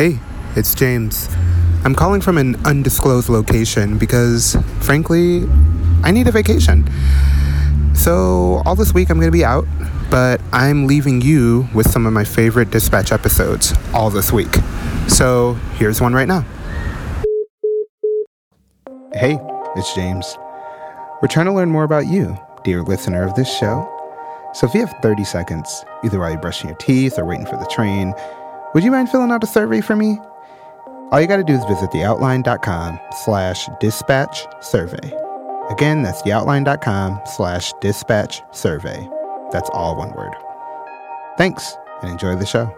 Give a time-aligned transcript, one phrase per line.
[0.00, 0.18] Hey,
[0.56, 1.28] it's James.
[1.84, 5.46] I'm calling from an undisclosed location because, frankly,
[6.02, 6.88] I need a vacation.
[7.94, 9.66] So, all this week I'm going to be out,
[10.10, 14.54] but I'm leaving you with some of my favorite dispatch episodes all this week.
[15.06, 16.46] So, here's one right now.
[19.12, 19.38] Hey,
[19.76, 20.38] it's James.
[21.20, 23.86] We're trying to learn more about you, dear listener of this show.
[24.54, 27.58] So, if you have 30 seconds, either while you're brushing your teeth or waiting for
[27.58, 28.14] the train,
[28.74, 30.18] would you mind filling out a survey for me?
[31.10, 35.12] All you got to do is visit theoutline.com slash dispatch survey.
[35.68, 39.08] Again, that's theoutline.com slash dispatch survey.
[39.50, 40.34] That's all one word.
[41.36, 42.74] Thanks and enjoy the show.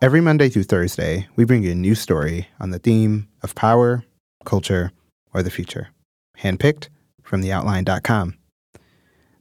[0.00, 4.02] Every Monday through Thursday, we bring you a new story on the theme of power,
[4.44, 4.90] culture,
[5.32, 5.90] or the future,
[6.38, 6.88] handpicked
[7.22, 8.36] from theoutline.com.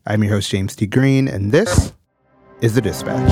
[0.05, 0.85] I'm your host, James T.
[0.85, 1.93] Green, and this
[2.61, 3.29] is The Dispatch.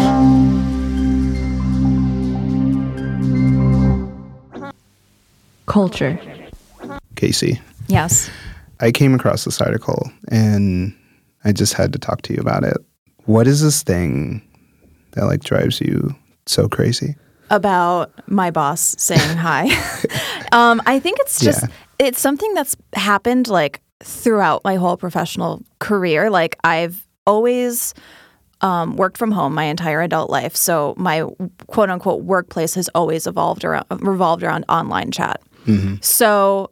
[5.68, 6.20] Culture.
[7.16, 8.30] Casey, Yes.
[8.80, 10.96] I came across this article and
[11.44, 12.78] I just had to talk to you about it.
[13.26, 14.42] What is this thing
[15.12, 17.16] that like drives you so crazy?
[17.50, 19.66] About my boss saying hi.
[20.54, 21.68] um, I think it's just Yeah.
[22.08, 26.30] it's something that's happened like throughout my whole professional career.
[26.30, 27.94] Like I've always
[28.62, 31.24] um, worked from home my entire adult life, so my
[31.68, 35.42] quote unquote workplace has always evolved around revolved around online chat.
[36.02, 36.72] So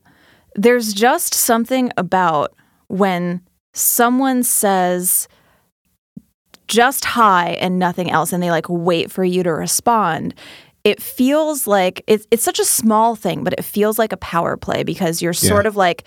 [0.56, 2.54] there's just something about
[2.88, 3.42] when
[3.74, 5.28] someone says
[6.68, 10.34] just hi and nothing else and they like wait for you to respond
[10.84, 14.58] it feels like it's, it's such a small thing but it feels like a power
[14.58, 15.50] play because you're Yeah.
[15.50, 16.04] sort of like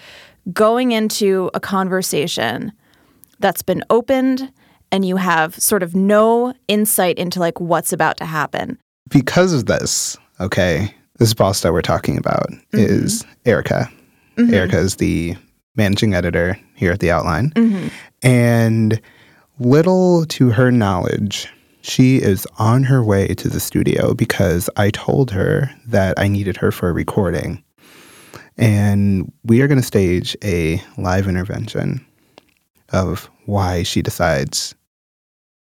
[0.53, 2.73] going into a conversation
[3.39, 4.53] that's been opened
[4.93, 9.67] and you have sort of no insight into like what's about to happen Because of
[9.67, 12.79] this, okay, this boss that we're talking about mm-hmm.
[12.79, 13.91] is Erika.
[14.37, 14.55] Mm-hmm.
[14.55, 15.37] Erika is the
[15.77, 17.51] managing editor here at The Outline.
[17.51, 17.89] Mm-hmm.
[18.23, 19.01] And
[19.59, 21.49] little to her knowledge,
[21.83, 26.57] she is on her way to the studio because I told her that I needed
[26.59, 27.63] her for a recording.
[28.57, 32.05] And we are going to stage a live intervention
[32.91, 34.75] of why she decides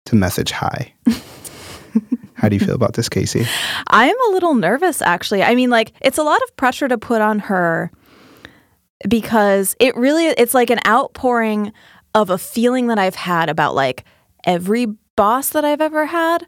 [0.07, 0.94] to message hi.
[2.35, 3.45] How do you feel about this, Casey?
[3.88, 5.44] I'm a little nervous actually.
[5.44, 7.91] I mean like it's a lot of pressure to put on her
[9.07, 11.73] because it really it's like an outpouring
[12.16, 14.06] of a feeling that I've had about like
[14.46, 16.47] every boss that I've ever had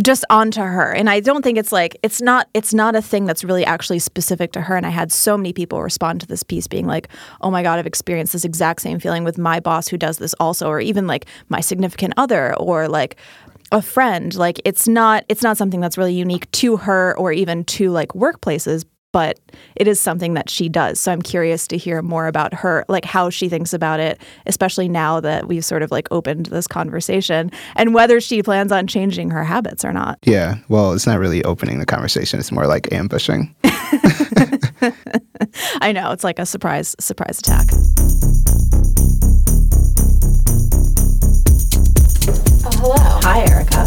[0.00, 0.92] just onto her.
[0.92, 3.98] And I don't think it's like it's not it's not a thing that's really actually
[3.98, 7.08] specific to her and I had so many people respond to this piece being like,
[7.40, 10.34] "Oh my god, I've experienced this exact same feeling with my boss who does this
[10.40, 13.16] also or even like my significant other or like
[13.72, 17.64] a friend like it's not it's not something that's really unique to her or even
[17.64, 19.38] to like workplaces but
[19.76, 23.04] it is something that she does so i'm curious to hear more about her like
[23.04, 27.50] how she thinks about it especially now that we've sort of like opened this conversation
[27.76, 31.44] and whether she plans on changing her habits or not Yeah, well, it's not really
[31.44, 32.40] opening the conversation.
[32.40, 33.54] It's more like ambushing.
[35.80, 37.66] i know it's like a surprise surprise attack
[42.64, 42.94] Oh, hello.
[43.22, 43.84] hi erika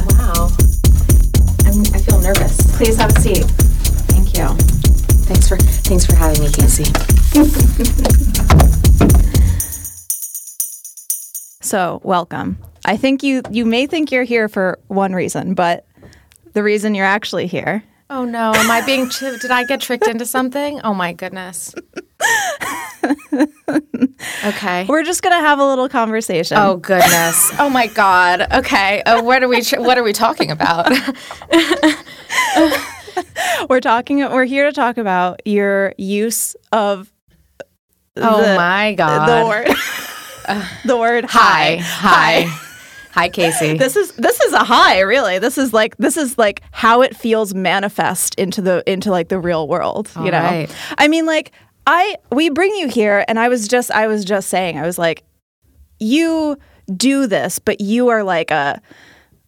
[11.66, 15.86] so welcome i think you you may think you're here for one reason but
[16.54, 19.10] the reason you're actually here Oh no, am I being?
[19.20, 20.80] Did I get tricked into something?
[20.84, 21.74] Oh my goodness.
[24.46, 24.86] Okay.
[24.88, 26.56] We're just gonna have a little conversation.
[26.60, 27.52] Oh goodness.
[27.58, 28.46] Oh my God.
[28.54, 29.02] Okay.
[29.04, 29.64] Uh, what are we?
[29.64, 30.88] Tr- what are we talking about?
[33.70, 34.20] we're talking.
[34.20, 37.12] We're here to talk about your use of
[38.18, 39.28] Oh the, my God.
[39.28, 39.76] the word.
[40.86, 41.78] the word Hi.
[41.78, 42.42] hi.
[42.44, 42.62] Hi.
[43.12, 43.78] Hi, Casey.
[43.78, 45.40] This is this is a hi, really.
[45.40, 49.40] This is like this is like how it feels manifest into the into like the
[49.40, 50.12] real world.
[50.18, 50.70] you know, right.
[50.98, 51.54] I mean, like
[51.88, 54.98] I we bring you here, and I was just I was just saying I was
[54.98, 55.24] like,
[55.98, 56.58] you
[56.94, 58.82] do this, but you are like a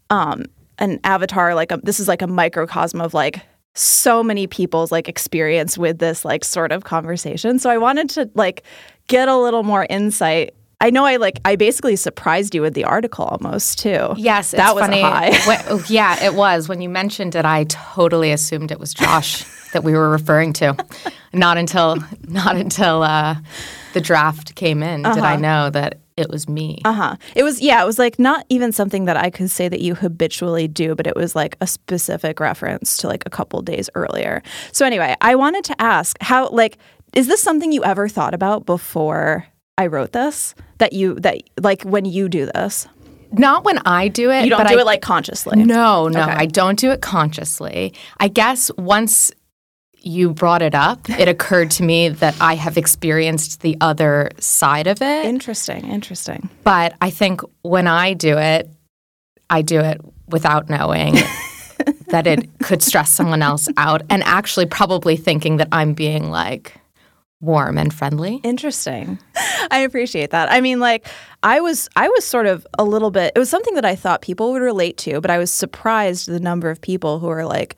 [0.09, 0.45] um
[0.79, 3.41] an avatar, like a this is like a microcosm of like
[3.75, 7.59] so many people's like experience with this like sort of conversation.
[7.59, 8.63] So I wanted to like
[9.07, 10.53] get a little more insight.
[10.79, 14.13] I know I like I basically surprised you with the article almost too.
[14.17, 15.01] Yes, that was funny.
[15.01, 15.31] high.
[15.47, 16.69] When- oh, yeah, it was.
[16.69, 19.43] When you mentioned it, I totally assumed it was Josh
[19.73, 20.75] that we were referring to.
[21.33, 21.97] Not until
[22.27, 23.35] not until uh,
[23.93, 26.81] the draft came in did I know that it was me.
[26.83, 27.15] Uh huh.
[27.35, 29.93] It was, yeah, it was like not even something that I could say that you
[29.95, 34.41] habitually do, but it was like a specific reference to like a couple days earlier.
[34.71, 36.77] So, anyway, I wanted to ask how, like,
[37.13, 39.45] is this something you ever thought about before
[39.77, 40.55] I wrote this?
[40.79, 42.87] That you, that like when you do this?
[43.31, 44.43] Not when I do it.
[44.43, 45.63] You don't do I, it like consciously.
[45.63, 46.31] No, no, Okay.
[46.31, 47.93] I don't do it consciously.
[48.19, 49.31] I guess once
[49.99, 54.87] you brought it up, it occurred to me that I have experienced the other side
[54.87, 55.25] of it.
[55.25, 55.89] Interesting.
[55.89, 56.49] Interesting.
[56.63, 58.69] But I think when I do it,
[59.49, 59.99] I do it
[60.29, 61.15] without knowing
[62.07, 66.73] that it could stress someone else out and actually probably thinking that I'm being like
[67.39, 68.39] warm and friendly.
[68.43, 69.19] Interesting.
[69.71, 70.51] I appreciate that.
[70.51, 71.07] I mean, like
[71.43, 74.21] I was I was sort of a little bit it was something that I thought
[74.21, 77.75] people would relate to, but I was surprised the number of people who are like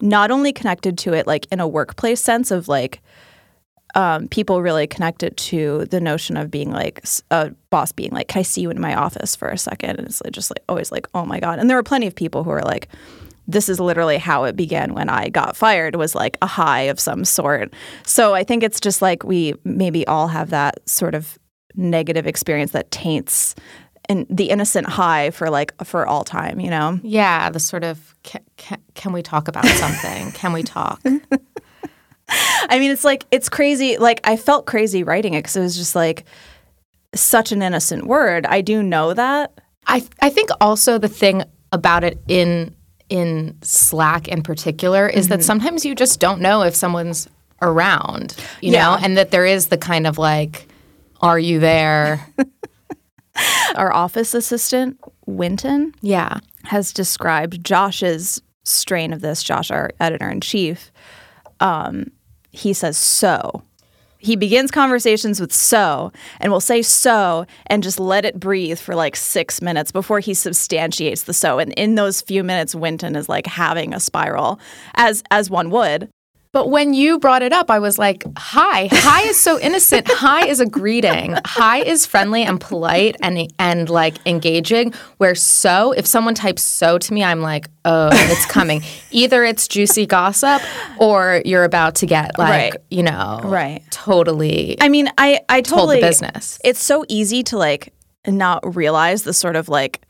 [0.00, 3.00] not only connected to it like in a workplace sense of like
[3.94, 8.40] um, people really connected to the notion of being like a boss being like, "Can
[8.40, 9.98] I see you in my office for a second?
[9.98, 12.44] And it's just like always like, "Oh my god!" And there were plenty of people
[12.44, 12.88] who are like,
[13.46, 17.00] "This is literally how it began when I got fired." Was like a hi of
[17.00, 17.72] some sort.
[18.04, 21.38] So I think it's just like we maybe all have that sort of
[21.74, 23.54] negative experience that taints
[24.08, 26.60] and the innocent hi for like for all time.
[26.60, 27.00] You know?
[27.02, 30.32] Yeah, the sort of can, can, can we talk about something?
[30.32, 31.00] can we talk?
[32.68, 33.98] I mean, it's like it's crazy.
[33.98, 36.24] Like I felt crazy writing it because it was just like
[37.14, 38.46] such an innocent word.
[38.46, 39.60] I do know that.
[39.86, 42.74] I I think also the thing about it in
[43.08, 45.30] in Slack in particular is Mm-hmm.
[45.36, 47.28] that sometimes you just don't know if someone's
[47.62, 48.82] around, you Yeah.
[48.84, 50.68] know, and that there is the kind of like,
[51.20, 52.26] are you there?
[53.76, 56.38] Our office assistant, Winton, yeah.
[56.64, 60.90] has described Josh's strain of this, Josh, our editor in chief.
[61.60, 62.10] Um,
[62.50, 63.62] he says so.
[64.18, 68.94] He begins conversations with so and will say so and just let it breathe for
[68.94, 71.58] like six minutes before he substantiates the so.
[71.58, 74.58] And in those few minutes, Winton is like having a spiral,
[74.94, 76.08] as as one would.
[76.56, 78.88] But when you brought it up, I was like, hi.
[78.90, 80.08] Hi is so innocent.
[80.10, 81.36] Hi is a greeting.
[81.44, 84.94] Hi is friendly and polite and and like engaging.
[85.18, 88.80] Where so, if someone types so to me, I'm like, oh, it's coming.
[89.10, 90.62] Either it's juicy gossip
[90.98, 92.76] or you're about to get like, Right.
[92.88, 93.82] you know, Right.
[93.90, 96.58] totally I mean, I I told totally the business.
[96.64, 97.92] it's so easy to like
[98.26, 100.00] not realize the sort of like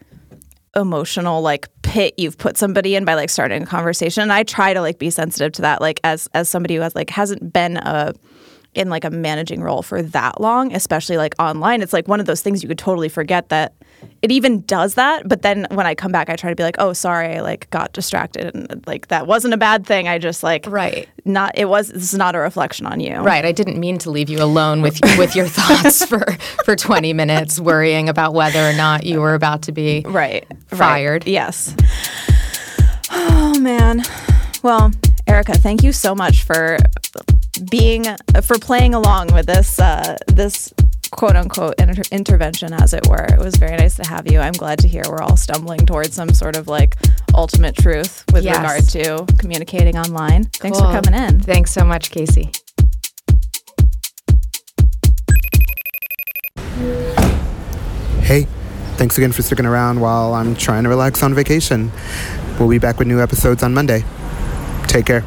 [0.77, 4.23] emotional like pit you've put somebody in by like starting a conversation.
[4.23, 6.95] And i try to like be sensitive to that like as as somebody who has
[6.95, 8.13] like hasn't been a
[8.75, 12.27] in like a managing role for that long especially like online it's like one of
[12.27, 13.73] those things you could totally forget that
[14.21, 15.27] it even does that.
[15.27, 17.71] But then when i come back i try to be like oh sorry i like
[17.71, 20.07] got distracted and like that wasn't a bad thing.
[20.09, 21.09] I just like Right.
[21.25, 23.17] not it was this is not a reflection on you.
[23.17, 23.45] Right.
[23.47, 26.25] I didn't mean to leave you alone with with your thoughts for
[26.67, 31.23] for 20 minutes worrying about whether or not you were about to be right Fired.
[31.25, 31.27] right.
[31.29, 31.75] yes
[33.11, 34.03] oh man
[34.63, 34.91] well
[35.27, 36.79] erika thank you so much for
[37.71, 38.05] being
[38.43, 40.73] for playing along with this uh, this
[41.13, 44.53] quote unquote inter- intervention as it were it was very nice to have you i'm
[44.53, 46.97] glad to hear we're all stumbling towards some sort of like
[47.35, 48.57] ultimate truth with Yes.
[48.57, 52.51] regard to communicating online thanks for coming in Thanks so much, Casey.
[58.23, 58.47] Hey,
[58.97, 61.93] thanks again for sticking around while I'm trying to relax on vacation.
[62.59, 64.05] We'll be back with new episodes on Monday.
[64.89, 65.25] Take care.